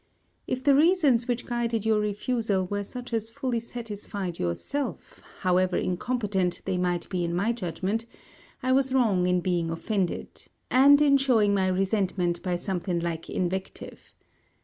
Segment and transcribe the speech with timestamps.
[0.47, 6.63] If the reasons which guided your refusal were such as fully satisfied yourself, however incompetent
[6.65, 8.07] they might be in my judgment,
[8.63, 14.15] I was wrong in being offended, and in showing my resentment by something like invective.